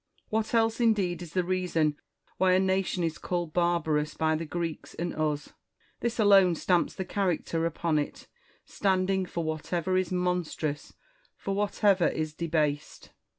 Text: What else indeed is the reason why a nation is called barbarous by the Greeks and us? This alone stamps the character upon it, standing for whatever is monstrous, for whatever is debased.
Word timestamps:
What 0.29 0.55
else 0.55 0.79
indeed 0.81 1.21
is 1.21 1.33
the 1.33 1.43
reason 1.43 1.95
why 2.37 2.53
a 2.53 2.59
nation 2.59 3.03
is 3.03 3.19
called 3.19 3.53
barbarous 3.53 4.15
by 4.15 4.35
the 4.35 4.47
Greeks 4.47 4.95
and 4.95 5.13
us? 5.13 5.53
This 5.99 6.17
alone 6.17 6.55
stamps 6.55 6.95
the 6.95 7.05
character 7.05 7.67
upon 7.67 7.99
it, 7.99 8.27
standing 8.65 9.27
for 9.27 9.43
whatever 9.43 9.97
is 9.97 10.11
monstrous, 10.11 10.93
for 11.37 11.53
whatever 11.53 12.07
is 12.07 12.33
debased. 12.33 13.11